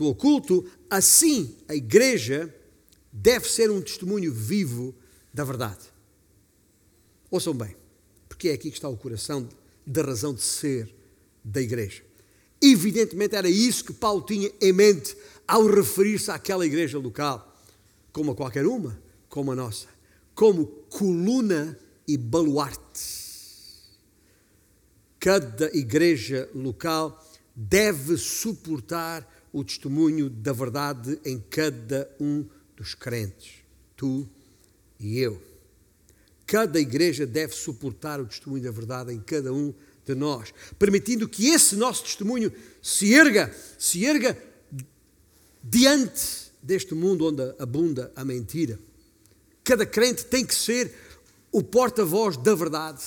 [0.00, 2.52] do oculto, assim a igreja
[3.12, 4.94] deve ser um testemunho vivo
[5.32, 5.92] da verdade.
[7.30, 7.76] Ouçam bem,
[8.26, 9.46] porque é aqui que está o coração
[9.86, 10.90] da razão de ser
[11.44, 12.02] da igreja.
[12.62, 15.14] Evidentemente era isso que Paulo tinha em mente
[15.46, 17.54] ao referir-se àquela igreja local,
[18.10, 19.86] como a qualquer uma, como a nossa,
[20.34, 23.28] como coluna e baluarte.
[25.18, 27.22] Cada igreja local
[27.54, 32.44] deve suportar o testemunho da verdade em cada um
[32.76, 33.56] dos crentes,
[33.96, 34.28] tu
[34.98, 35.40] e eu.
[36.46, 41.48] Cada igreja deve suportar o testemunho da verdade em cada um de nós, permitindo que
[41.48, 44.36] esse nosso testemunho se erga, se erga
[45.62, 48.78] diante deste mundo onde abunda a mentira.
[49.62, 50.92] Cada crente tem que ser
[51.52, 53.02] o porta-voz da verdade.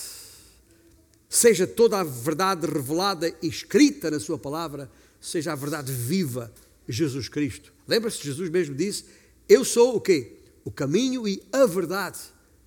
[1.28, 4.90] Seja toda a verdade revelada e escrita na sua palavra,
[5.24, 6.52] seja a verdade viva,
[6.86, 7.72] Jesus Cristo.
[7.88, 9.06] Lembra-se, Jesus mesmo disse:
[9.48, 10.36] Eu sou o quê?
[10.64, 12.18] O caminho e a verdade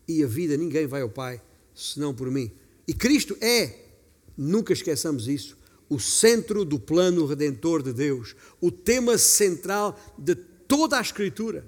[0.07, 0.57] e a vida.
[0.57, 1.39] Ninguém vai ao Pai
[1.75, 2.51] senão por mim.
[2.87, 3.75] E Cristo é,
[4.35, 5.55] nunca esqueçamos isso,
[5.87, 11.63] o centro do plano redentor de Deus, o tema central de toda a Escritura.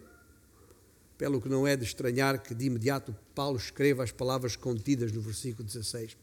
[1.17, 5.21] Pelo que não é de estranhar que de imediato Paulo escreva as palavras contidas no
[5.21, 6.17] versículo 16.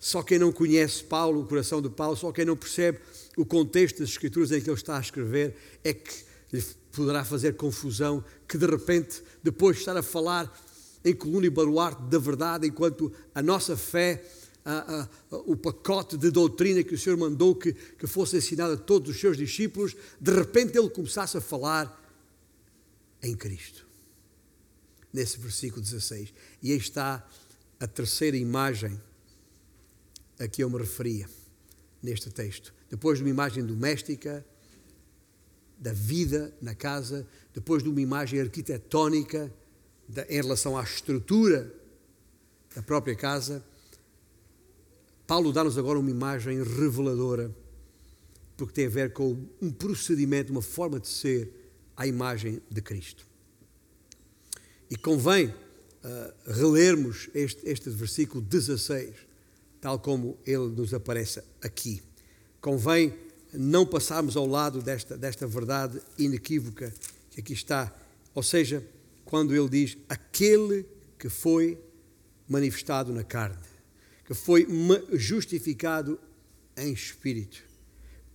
[0.00, 3.00] Só quem não conhece Paulo, o coração de Paulo, só quem não percebe
[3.36, 7.56] o contexto das Escrituras em que ele está a escrever, é que lhe poderá fazer
[7.56, 10.52] confusão que de repente, depois de estar a falar
[11.04, 14.24] em coluna e baluarte da verdade, enquanto a nossa fé,
[14.64, 18.76] a, a, o pacote de doutrina que o Senhor mandou que, que fosse ensinado a
[18.76, 22.04] todos os seus discípulos, de repente ele começasse a falar
[23.22, 23.86] em Cristo.
[25.12, 26.32] Nesse versículo 16.
[26.62, 27.26] E aí está
[27.80, 29.00] a terceira imagem
[30.38, 31.28] a que eu me referia
[32.02, 32.72] neste texto.
[32.90, 34.44] Depois de uma imagem doméstica,
[35.78, 39.52] da vida na casa, depois de uma imagem arquitetónica
[40.08, 41.72] da, em relação à estrutura
[42.74, 43.64] da própria casa,
[45.26, 47.54] Paulo dá-nos agora uma imagem reveladora,
[48.56, 51.52] porque tem a ver com um procedimento, uma forma de ser
[51.96, 53.26] à imagem de Cristo.
[54.90, 55.54] E convém uh,
[56.46, 59.27] relermos este, este versículo 16
[59.80, 62.02] tal como ele nos aparece aqui.
[62.60, 63.14] Convém
[63.52, 66.92] não passarmos ao lado desta, desta verdade inequívoca
[67.30, 67.94] que aqui está.
[68.34, 68.84] Ou seja,
[69.24, 70.86] quando ele diz aquele
[71.18, 71.78] que foi
[72.48, 73.58] manifestado na carne,
[74.24, 74.66] que foi
[75.12, 76.18] justificado
[76.76, 77.62] em espírito,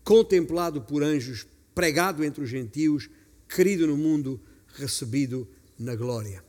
[0.03, 3.09] contemplado por anjos, pregado entre os gentios,
[3.47, 4.39] querido no mundo,
[4.75, 6.43] recebido na glória.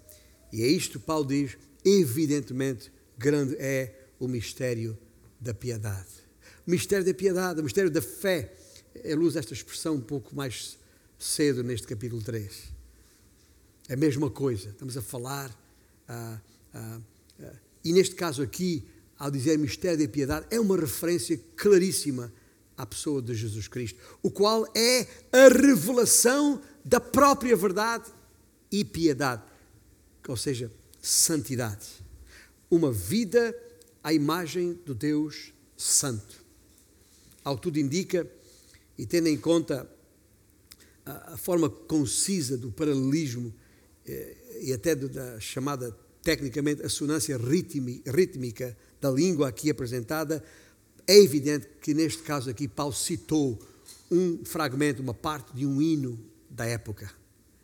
[0.53, 4.97] E é isto Paulo diz, evidentemente, grande é o mistério
[5.41, 6.25] da piedade.
[6.67, 8.55] O mistério da piedade, o mistério da fé.
[9.03, 10.79] ele usa esta expressão um pouco mais
[11.19, 12.73] cedo neste capítulo 3.
[13.89, 15.51] É a mesma coisa, estamos a falar,
[16.09, 16.41] ah,
[16.73, 17.01] ah,
[17.41, 17.53] ah,
[17.85, 18.87] e neste caso aqui,
[19.19, 22.33] ao dizer mistério da piedade, é uma referência claríssima
[22.77, 28.11] à pessoa de Jesus Cristo, o qual é a revelação da própria verdade
[28.71, 29.43] e piedade,
[30.27, 31.87] ou seja, santidade.
[32.71, 33.55] Uma vida
[34.05, 36.45] à imagem do Deus Santo.
[37.43, 38.31] Ao tudo indica,
[38.99, 39.91] e tendo em conta
[41.07, 43.53] a, forma concisa do paralelismo
[44.07, 50.45] eh, e até da chamada tecnicamente assonância rítmica da língua aqui apresentada,
[51.07, 53.59] é evidente que neste caso aqui Paulo citou
[54.11, 57.11] um fragmento, uma parte de um hino da época.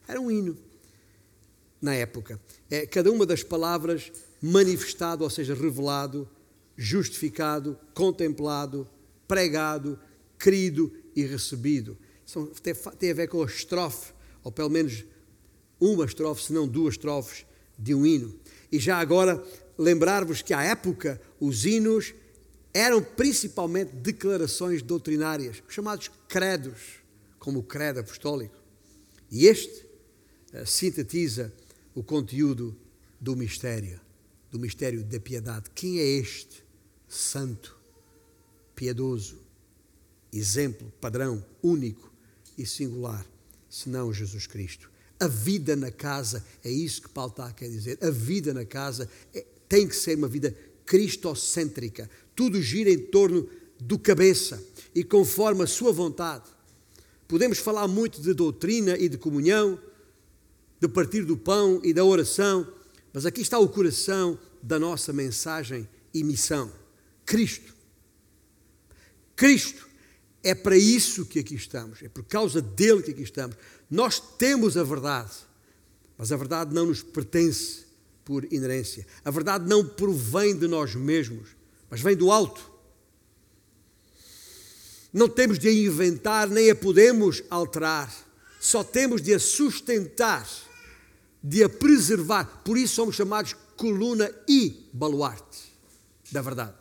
[0.08, 0.56] Era um hino
[1.80, 2.40] na época.
[2.70, 6.28] É cada uma das palavras manifestado, ou seja, revelado,
[6.76, 8.88] justificado, contemplado,
[9.28, 9.98] pregado,
[10.38, 11.98] querido e recebido.
[12.24, 15.04] São, tem, tem a ver com a estrofe, ou pelo menos
[15.78, 17.44] uma estrofe, se não duas estrofes
[17.78, 18.34] de um hino.
[18.70, 19.42] E já agora
[19.76, 22.14] lembrar-vos que à época os hinos
[22.72, 27.00] eram principalmente declarações doutrinárias, chamados credos,
[27.38, 28.54] como o credo apostólico.
[29.30, 29.86] E este
[30.52, 31.52] uh, sintetiza
[31.94, 32.76] o conteúdo
[33.20, 34.00] do mistério,
[34.50, 35.70] do mistério da piedade.
[35.74, 36.64] Quem é este
[37.08, 37.78] santo,
[38.74, 39.38] piedoso,
[40.32, 42.12] exemplo, padrão, único
[42.56, 43.26] e singular,
[43.68, 44.90] senão Jesus Cristo?
[45.18, 47.98] A vida na casa, é isso que Paulo está a querer dizer.
[48.02, 52.10] A vida na casa é, tem que ser uma vida cristocêntrica.
[52.34, 54.62] Tudo gira em torno do cabeça
[54.94, 56.44] e conforme a sua vontade.
[57.28, 59.78] Podemos falar muito de doutrina e de comunhão,
[60.80, 62.66] de partir do pão e da oração,
[63.12, 66.72] mas aqui está o coração da nossa mensagem e missão:
[67.24, 67.74] Cristo.
[69.36, 69.88] Cristo.
[70.42, 73.56] É para isso que aqui estamos, é por causa dele que aqui estamos.
[73.90, 75.30] Nós temos a verdade,
[76.16, 77.84] mas a verdade não nos pertence
[78.24, 79.06] por inerência.
[79.22, 81.48] A verdade não provém de nós mesmos,
[81.90, 82.70] mas vem do alto.
[85.12, 88.14] Não temos de a inventar, nem a podemos alterar.
[88.60, 90.48] Só temos de a sustentar,
[91.42, 92.62] de a preservar.
[92.64, 95.72] Por isso somos chamados coluna e baluarte
[96.30, 96.76] da verdade.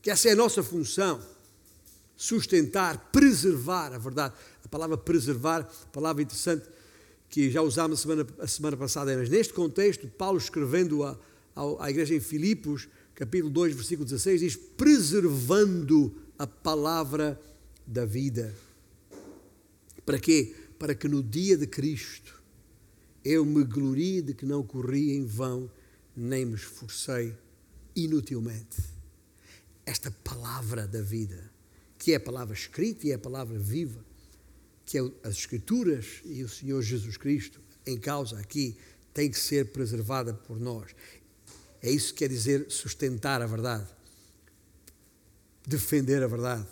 [0.00, 1.20] Que essa é a nossa função.
[2.16, 4.34] Sustentar, preservar a verdade.
[4.64, 6.68] A palavra preservar, palavra interessante
[7.28, 11.18] que já usámos a semana, a semana passada, mas neste contexto, Paulo escrevendo a,
[11.54, 17.38] a, à igreja em Filipos, capítulo 2, versículo 16, diz: preservando a palavra
[17.86, 18.54] da vida.
[20.06, 20.54] Para quê?
[20.78, 22.37] Para que no dia de Cristo
[23.28, 25.70] eu me glorie de que não corri em vão,
[26.16, 27.36] nem me esforcei
[27.94, 28.82] inutilmente.
[29.84, 31.50] Esta palavra da vida,
[31.98, 34.04] que é a palavra escrita e é a palavra viva,
[34.84, 38.76] que é as Escrituras e o Senhor Jesus Cristo em causa aqui,
[39.12, 40.94] tem que ser preservada por nós.
[41.82, 43.88] É isso que quer dizer sustentar a verdade
[45.68, 46.66] defender a verdade,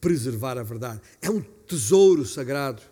[0.00, 1.02] preservar a verdade.
[1.20, 2.82] É um tesouro sagrado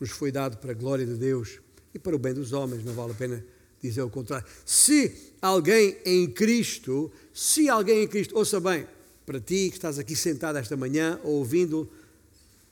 [0.00, 1.60] nos foi dado para a glória de Deus
[1.94, 3.44] e para o bem dos homens, não vale a pena
[3.82, 4.46] dizer o contrário.
[4.64, 8.86] Se alguém em Cristo, se alguém em Cristo, ouça bem,
[9.26, 11.88] para ti que estás aqui sentado esta manhã ouvindo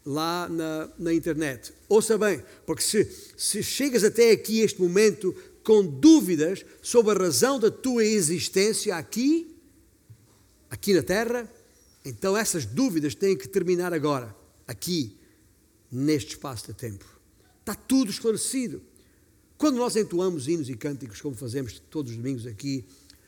[0.05, 3.05] lá na, na internet, ouça bem, porque se,
[3.37, 9.55] se chegas até aqui este momento com dúvidas sobre a razão da tua existência aqui,
[10.71, 11.51] aqui na Terra,
[12.05, 14.35] então essas dúvidas têm que terminar agora,
[14.67, 15.17] aqui,
[15.93, 17.18] neste espaço de tempo.
[17.69, 18.81] Está tudo esclarecido.
[19.59, 22.83] Quando nós entoamos hinos e cânticos, como fazemos todos os domingos aqui,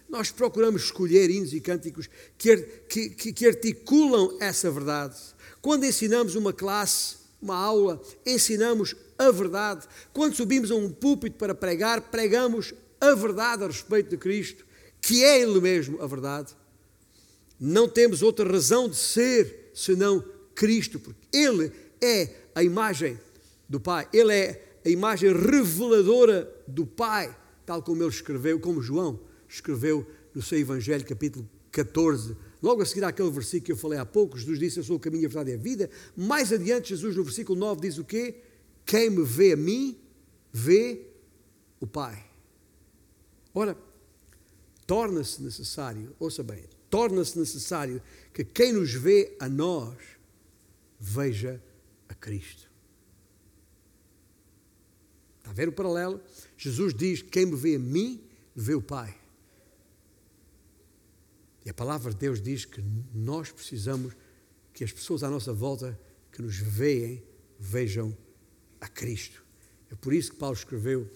[0.08, 2.56] nós procuramos escolher hinos e cânticos que,
[2.88, 5.18] que, que articulam essa verdade.
[5.60, 9.86] Quando ensinamos uma classe, uma aula, ensinamos a verdade.
[10.10, 14.64] Quando subimos a um púlpito para pregar, pregamos a verdade a respeito de Cristo,
[15.02, 16.56] que é Ele mesmo a verdade
[17.60, 20.24] não temos outra razão de ser senão
[20.54, 21.70] Cristo, porque Ele
[22.00, 23.20] é a imagem
[23.70, 29.20] do Pai, Ele é a imagem reveladora do Pai, tal como ele escreveu, como João
[29.48, 30.04] escreveu
[30.34, 32.36] no seu Evangelho, capítulo 14.
[32.60, 35.00] Logo a seguir àquele versículo que eu falei há pouco, Jesus disse: Eu sou o
[35.00, 35.88] caminho, a verdade e a vida.
[36.16, 38.42] Mais adiante, Jesus, no versículo 9, diz o quê?
[38.84, 39.96] Quem me vê a mim,
[40.52, 41.06] vê
[41.78, 42.24] o Pai.
[43.54, 43.76] Ora,
[44.86, 48.02] torna-se necessário, ouça bem, torna-se necessário
[48.32, 49.96] que quem nos vê a nós
[50.98, 51.62] veja
[52.08, 52.69] a Cristo.
[55.50, 56.20] Está a ver o paralelo?
[56.56, 58.22] Jesus diz: Quem me vê a mim,
[58.54, 59.16] vê o Pai.
[61.64, 62.82] E a palavra de Deus diz que
[63.12, 64.14] nós precisamos
[64.72, 65.98] que as pessoas à nossa volta
[66.30, 67.22] que nos veem
[67.58, 68.16] vejam
[68.80, 69.44] a Cristo.
[69.90, 71.10] É por isso que Paulo escreveu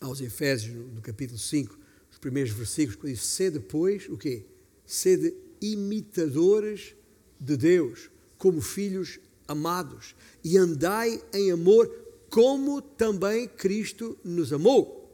[0.00, 1.76] aos Efésios, no capítulo 5,
[2.10, 4.46] os primeiros versículos, quando diz: Sede, depois o quê?
[4.86, 6.94] Sede imitadores
[7.38, 15.12] de Deus, como filhos amados, e andai em amor, como também Cristo nos amou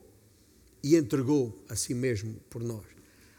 [0.85, 2.85] e entregou a si mesmo por nós.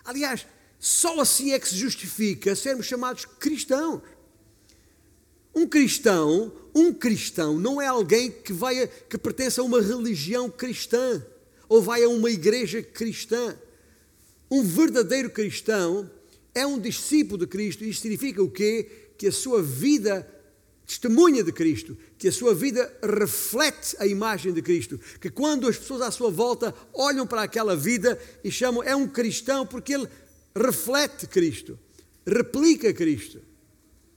[0.04, 0.46] Aliás,
[0.80, 4.02] só assim é que se justifica sermos chamados cristãos.
[5.54, 11.24] Um cristão, um cristão não é alguém que vai que pertence a uma religião cristã
[11.70, 13.58] ou vai a uma igreja cristã.
[14.50, 16.10] Um verdadeiro cristão
[16.54, 17.84] é um discípulo de Cristo.
[17.84, 19.12] Isto significa o quê?
[19.18, 20.28] Que a sua vida
[20.88, 25.78] testemunha de Cristo, que a sua vida reflete a imagem de Cristo, que quando as
[25.78, 30.08] pessoas à sua volta olham para aquela vida e chamam é um cristão porque ele
[30.56, 31.78] reflete Cristo,
[32.26, 33.42] replica Cristo,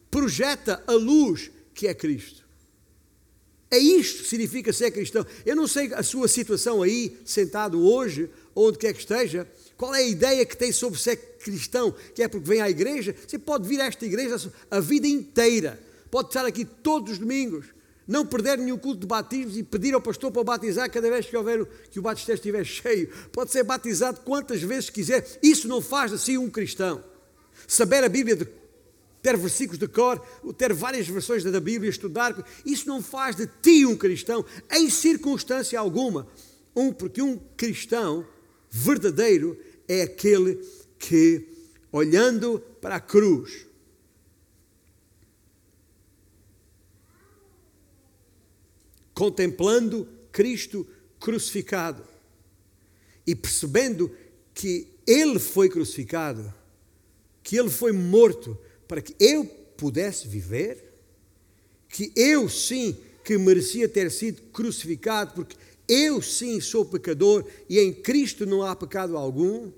[0.09, 2.49] projeta a luz que é Cristo.
[3.69, 5.25] É isto que significa ser cristão.
[5.47, 9.47] Eu não sei a sua situação aí, sentado hoje, onde quer que esteja,
[9.77, 13.15] qual é a ideia que tem sobre ser cristão, que é porque vem à igreja.
[13.27, 15.81] Você pode vir a esta igreja a vida inteira,
[16.11, 17.67] pode estar aqui todos os domingos,
[18.07, 21.27] não perder nenhum culto de batismos e pedir ao pastor para o batizar cada vez
[21.27, 23.09] que houver que o batistério estiver cheio.
[23.33, 25.25] Pode ser batizado quantas vezes quiser.
[25.43, 27.05] Isso não faz de si um cristão.
[27.69, 28.49] Saber a Bíblia de
[29.23, 30.19] ter versículos de cor,
[30.57, 32.35] ter várias versões da Bíblia, estudar,
[32.65, 36.27] isso não faz de ti um cristão, em circunstância alguma.
[36.75, 38.27] Um, porque um cristão
[38.71, 40.65] verdadeiro é aquele
[40.99, 41.47] que,
[41.93, 43.67] olhando para a cruz,
[49.21, 50.87] contemplando Cristo
[51.19, 52.03] crucificado
[53.27, 54.11] e percebendo
[54.55, 56.55] que Ele foi crucificado,
[57.43, 58.57] que Ele foi morto
[58.89, 59.45] para que eu
[59.77, 60.83] pudesse viver,
[61.87, 65.55] que eu sim que merecia ter sido crucificado, porque
[65.87, 69.71] eu sim sou pecador e em Cristo não há pecado algum,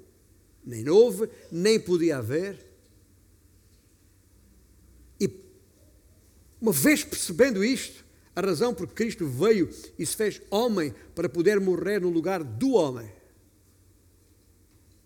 [0.64, 2.64] nem houve, nem podia haver.
[5.18, 5.28] E
[6.61, 8.01] uma vez percebendo isto,
[8.35, 9.68] a razão por que Cristo veio
[9.99, 13.11] e se fez homem para poder morrer no lugar do homem,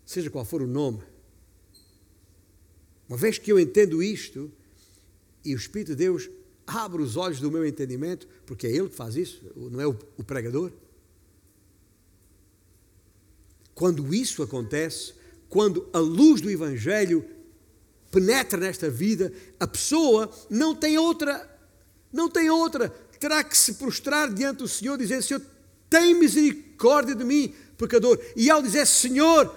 [0.05, 1.03] seja qual for o nome,
[3.07, 4.51] uma vez que eu entendo isto,
[5.43, 6.29] e o Espírito de Deus
[6.65, 9.97] abre os olhos do meu entendimento, porque é Ele que faz isso, não é o,
[10.17, 10.71] o pregador.
[13.73, 15.13] Quando isso acontece,
[15.47, 17.25] quando a luz do Evangelho
[18.11, 21.59] penetra nesta vida, a pessoa não tem outra,
[22.11, 22.89] não tem outra,
[23.19, 25.41] terá que se prostrar diante do Senhor, dizer: Senhor,
[25.89, 28.19] tem misericórdia de mim, pecador.
[28.35, 29.53] E ao dizer Senhor,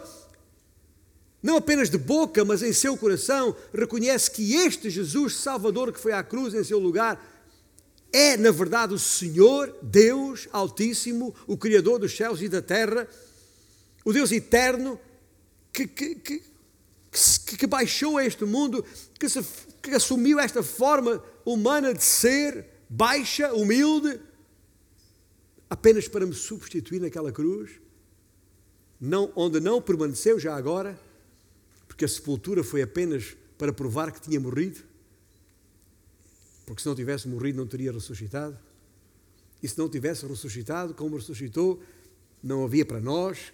[1.43, 6.13] não apenas de boca, mas em seu coração, reconhece que este Jesus Salvador que foi
[6.13, 7.21] à cruz em seu lugar
[8.13, 13.07] é, na verdade, o Senhor, Deus Altíssimo, o Criador dos céus e da terra,
[14.05, 14.99] o Deus eterno
[15.73, 16.43] que, que, que,
[17.57, 18.85] que baixou a este mundo,
[19.19, 19.45] que, se,
[19.81, 24.21] que assumiu esta forma humana de ser, baixa, humilde,
[25.71, 27.71] apenas para me substituir naquela cruz,
[29.01, 30.99] não, onde não permaneceu já agora
[32.01, 34.81] porque a sepultura foi apenas para provar que tinha morrido,
[36.65, 38.57] porque se não tivesse morrido não teria ressuscitado.
[39.63, 41.83] E se não tivesse ressuscitado, como ressuscitou,
[42.43, 43.53] não havia para nós,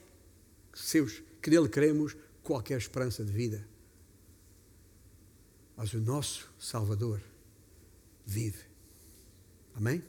[0.72, 3.66] seus, que nele cremos, qualquer esperança de vida.
[5.76, 7.20] Mas o nosso Salvador
[8.24, 8.65] vive.
[9.76, 10.02] Amém?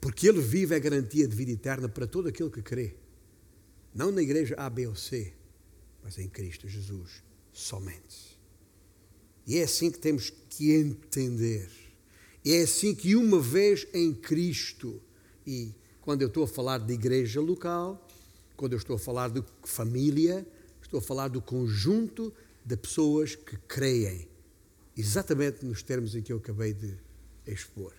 [0.00, 2.94] Porque Ele vive é garantia de vida eterna para todo aquele que crê.
[3.94, 5.32] Não na igreja A, B ou C,
[6.02, 8.38] mas em Cristo Jesus somente.
[9.46, 11.70] E é assim que temos que entender.
[12.44, 15.00] É assim que uma vez em Cristo,
[15.46, 18.06] e quando eu estou a falar de igreja local,
[18.56, 20.46] quando eu estou a falar de família,
[20.82, 22.32] estou a falar do conjunto
[22.62, 24.28] de pessoas que creem,
[24.94, 27.07] exatamente nos termos em que eu acabei de
[27.52, 27.92] expor.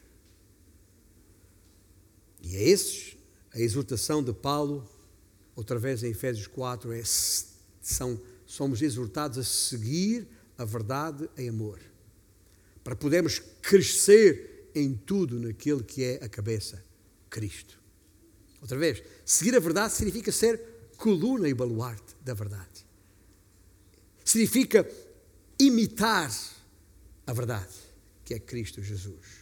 [2.41, 3.17] E é esses
[3.53, 4.87] a exortação de Paulo,
[5.55, 7.01] outra vez em Efésios 4, é
[7.81, 10.27] são, somos exortados a seguir
[10.57, 11.79] a verdade em amor,
[12.83, 16.83] para podermos crescer em tudo naquele que é a cabeça,
[17.29, 17.79] Cristo.
[18.61, 20.61] Outra vez, seguir a verdade significa ser
[20.97, 22.85] coluna e baluarte da verdade.
[24.23, 24.87] Significa
[25.57, 26.31] imitar
[27.25, 27.73] a verdade,
[28.23, 29.38] que é Cristo Jesus.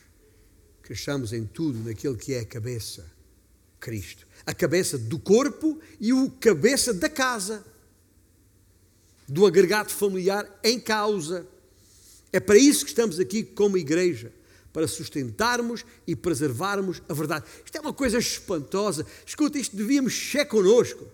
[0.88, 3.06] Cresçamos em tudo naquele que é a cabeça,
[3.78, 4.26] Cristo.
[4.46, 7.62] A cabeça do corpo e o cabeça da casa
[9.28, 11.46] do agregado familiar em causa.
[12.32, 14.32] É para isso que estamos aqui como igreja
[14.72, 17.44] para sustentarmos e preservarmos a verdade.
[17.66, 19.06] Isto é uma coisa espantosa.
[19.26, 21.06] Escuta, isto devíamos mexer connosco.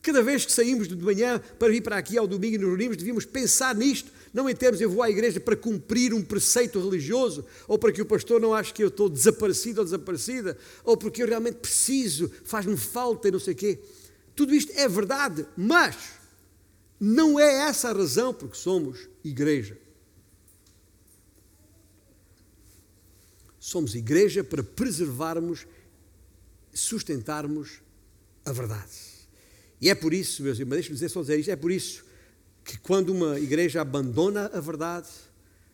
[0.00, 2.96] Cada vez que saímos de manhã para vir para aqui ao domingo e nos reunimos,
[2.96, 4.12] devíamos pensar nisto.
[4.38, 8.00] Não em termos, eu vou à igreja para cumprir um preceito religioso, ou para que
[8.00, 12.30] o pastor não ache que eu estou desaparecido ou desaparecida, ou porque eu realmente preciso,
[12.44, 13.80] faz-me falta e não sei o quê.
[14.36, 15.96] Tudo isto é verdade, mas
[17.00, 19.76] não é essa a razão porque somos igreja.
[23.58, 25.66] Somos igreja para preservarmos,
[26.72, 27.80] sustentarmos
[28.44, 28.92] a verdade.
[29.80, 32.06] E é por isso, meus irmãos, deixe-me dizer só dizer isto, é por isso
[32.68, 35.08] que quando uma igreja abandona a verdade,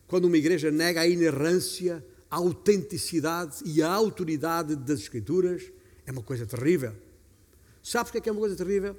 [0.07, 5.61] quando uma igreja nega a inerrância, a autenticidade e a autoridade das Escrituras,
[6.05, 6.95] é uma coisa terrível.
[7.83, 8.95] Sabe porque é que é uma coisa terrível?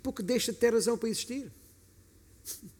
[0.00, 1.50] Porque deixa de ter razão para existir.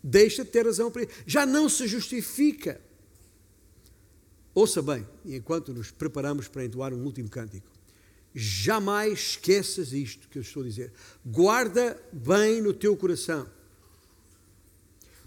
[0.00, 2.80] Deixa de ter razão para Já não se justifica.
[4.54, 7.77] Ouça bem, enquanto nos preparamos para entoar um último cântico
[8.34, 10.92] jamais esqueças isto que eu estou a dizer.
[11.24, 13.46] Guarda bem no teu coração,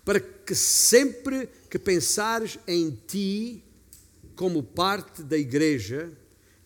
[0.04, 3.64] para que sempre que pensares em ti
[4.36, 6.12] como parte da igreja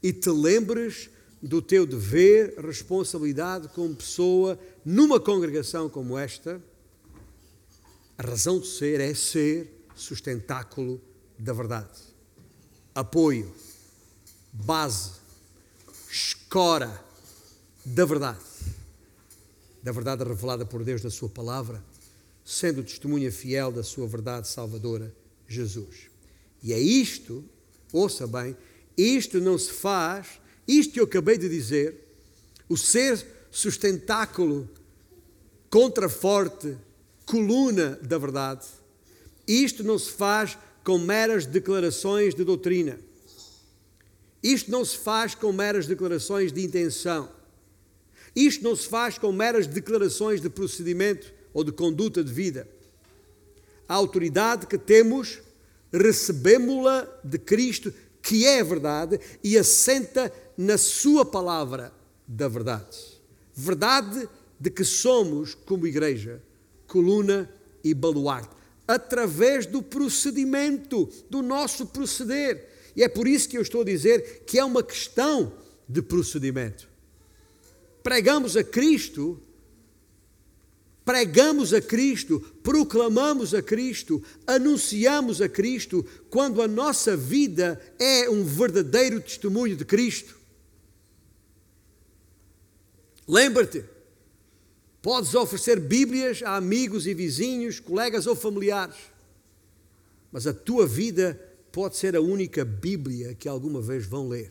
[0.01, 1.09] e te lembres
[1.41, 6.61] do teu dever, responsabilidade como pessoa numa congregação como esta,
[8.17, 11.01] a razão de ser é ser sustentáculo
[11.37, 11.99] da verdade,
[12.93, 13.53] apoio,
[14.51, 15.24] base,
[16.15, 17.03] escora
[17.83, 18.39] da verdade,
[19.83, 21.83] da verdade revelada por Deus na Sua palavra,
[22.45, 25.13] sendo testemunha fiel da Sua verdade salvadora,
[25.45, 26.09] Jesus.
[26.63, 27.43] E é isto,
[27.91, 28.55] ouça bem,
[28.97, 32.07] isto não se faz, isto que eu acabei de dizer,
[32.69, 34.69] o ser sustentáculo,
[35.69, 36.77] contraforte,
[37.25, 38.65] coluna da verdade,
[39.45, 42.97] isto não se faz com meras declarações de doutrina.
[44.45, 47.31] Isto não se faz com meras declarações de intenção.
[48.35, 52.67] Isto não se faz com meras declarações de procedimento ou de conduta de vida.
[53.89, 55.39] A autoridade que temos,
[55.91, 57.91] recebemos-la de Cristo,
[58.21, 61.91] que é verdade, e assenta na Sua palavra
[62.27, 63.19] da verdade.
[63.51, 64.29] Verdade
[64.59, 66.39] de que somos, como igreja,
[66.85, 67.49] coluna
[67.83, 68.55] e baluarte,
[68.87, 74.43] através do procedimento, do nosso proceder e é por isso que eu estou a dizer
[74.45, 75.53] que é uma questão
[75.87, 76.87] de procedimento.
[78.01, 79.41] Pregamos a Cristo,
[81.03, 88.43] pregamos a Cristo, proclamamos a Cristo, anunciamos a Cristo, quando a nossa vida é um
[88.43, 90.35] verdadeiro testemunho de Cristo.
[93.27, 93.83] Lembra-te,
[95.01, 98.95] podes oferecer Bíblias a amigos e vizinhos, colegas ou familiares,
[100.31, 101.39] mas a tua vida
[101.75, 104.49] pode ser a única Bíblia que alguma vez vão ler.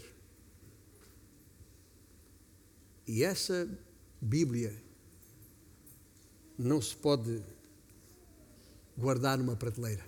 [3.07, 3.67] E essa
[4.21, 4.77] Bíblia
[6.59, 7.43] não se pode
[8.95, 10.05] guardar numa prateleira.